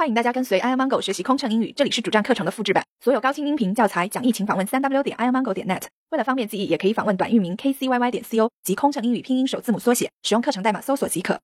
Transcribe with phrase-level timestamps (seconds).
[0.00, 5.82] 欢迎大家跟随 i amango 学习空乘英语，这里是主站课程的复制版，所有高清音频教材讲义，请访问三 w 点 i amango 点 net。
[6.08, 11.42] 为了方便记忆，也可以访问短域名 kcyy 点 co 及空乘英语拼音首字母缩写，使用课程代码搜索即可。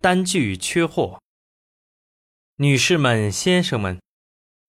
[0.00, 1.20] 单据缺货，
[2.56, 4.00] 女士们、先生们，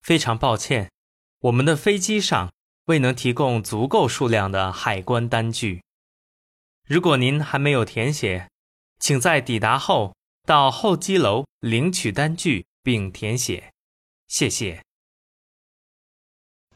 [0.04, 0.92] 非常抱歉，
[1.40, 2.54] 我们的飞机上
[2.86, 5.82] 未能提供足够数量的海关单据。
[6.88, 8.48] 如果您还没有填写，
[9.00, 10.14] 请在抵达后。
[10.45, 13.73] 到候机楼领取单据并填写，
[14.29, 14.83] 谢谢。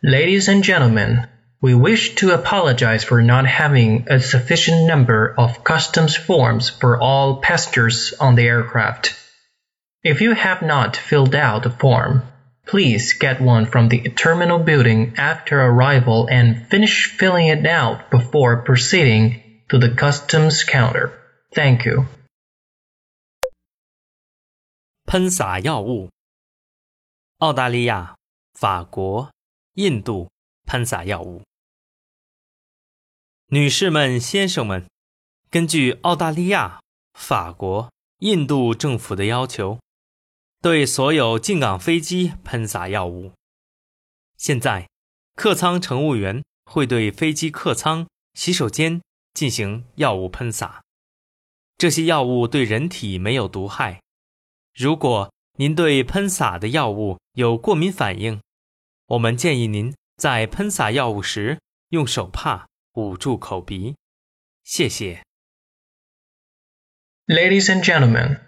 [0.02, 1.29] Ladies and gentlemen,
[1.61, 7.41] we wish to apologize for not having a sufficient number of customs forms for all
[7.41, 9.12] passengers on the aircraft.
[10.02, 12.23] If you have not filled out a form,
[12.66, 18.62] please get one from the terminal building after arrival and finish filling it out before
[18.62, 21.12] proceeding to the customs counter.
[21.55, 22.07] Thank you.
[25.05, 26.09] 喷洒药物。
[27.38, 28.18] 澳大利亚、
[28.54, 29.31] 法国、
[29.73, 30.31] 印度
[30.66, 31.44] 喷洒药物。
[33.48, 34.89] 女士们、先生们，
[35.52, 36.81] 根据澳大利亚、
[37.14, 39.80] 法国、印度政府的要求，
[40.61, 43.31] 对所有进港飞机喷洒药物。
[44.38, 44.89] 现在，
[45.36, 49.02] 客舱乘务员会对飞机客舱、洗手间
[49.33, 50.81] 进行药物喷洒。
[51.78, 54.02] 这些药物对人体没有毒害。
[54.75, 58.41] 如果您对喷洒的药物有过敏反应，
[59.06, 61.59] 我们建议您在喷洒药物时
[61.91, 63.97] 用手帕捂住口鼻。
[64.64, 65.23] 谢谢。
[67.27, 68.41] Ladies and gentlemen,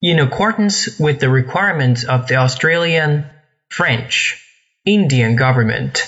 [0.00, 3.24] in accordance with the requirements of the Australian,
[3.68, 4.36] French,
[4.84, 6.02] Indian government,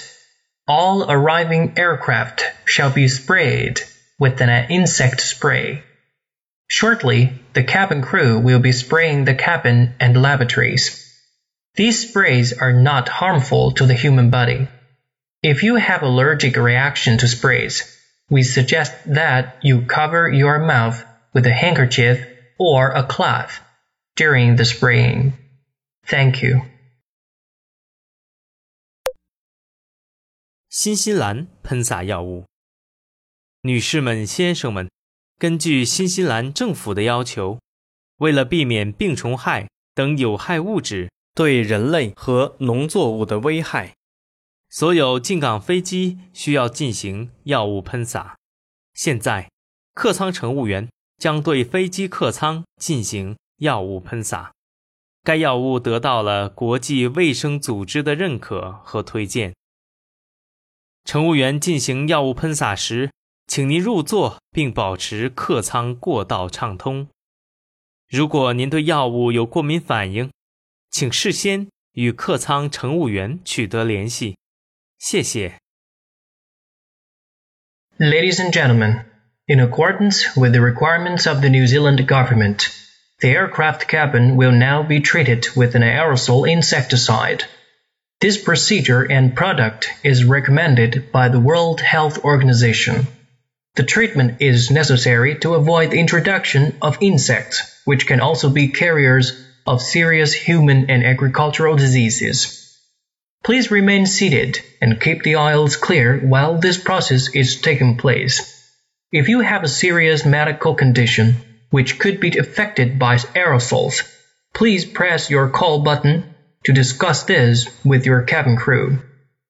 [0.67, 3.81] all arriving aircraft shall be sprayed
[4.19, 5.83] with an insect spray.
[6.71, 11.03] Shortly, the cabin crew will be spraying the cabin and lavatories.
[11.77, 14.69] These sprays are not harmful to the human body.
[15.43, 17.85] If you have allergic reaction to sprays,
[18.29, 22.27] we suggest that you cover your mouth with a handkerchief
[22.59, 23.61] or a cloth
[24.17, 25.35] during the spraying.
[26.07, 26.63] Thank you.
[30.69, 32.45] 新西兰喷洒药物，
[33.63, 34.91] 女士们、先生们。
[35.42, 37.58] 根据新西兰政府的要求，
[38.18, 43.96] 为了避免病虫害等有害物质对人类和农作物的危害，
[44.70, 48.38] 所有进港飞机需要进行药物喷洒。
[48.94, 49.50] 现在，
[49.96, 50.88] 客舱乘务员
[51.18, 54.52] 将对飞机客舱进行药物喷洒。
[55.24, 59.56] 该药物得到了国际卫生组织的认可和推荐。
[61.04, 63.10] 乘务员进行药物喷洒时。
[63.51, 67.09] 请您入座并保持客舱过道畅通。
[68.09, 70.31] 如果您对药物有过敏反应，
[70.91, 74.37] 请事先与客舱乘务员取得联系。
[74.99, 75.59] 谢谢。
[77.99, 79.05] Ladies and gentlemen,
[79.47, 82.69] in accordance with the requirements of the New Zealand government,
[83.21, 87.45] the aircraft cabin will now be treated with an aerosol insecticide.
[88.21, 93.07] This procedure and product is recommended by the World Health Organization.
[93.76, 99.32] The treatment is necessary to avoid the introduction of insects, which can also be carriers
[99.66, 102.58] of serious human and agricultural diseases.
[103.44, 108.62] Please remain seated and keep the aisles clear while this process is taking place.
[109.12, 111.36] If you have a serious medical condition
[111.70, 114.04] which could be affected by aerosols,
[114.54, 119.00] please press your call button to discuss this with your cabin crew.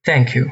[0.06, 0.52] Thank you.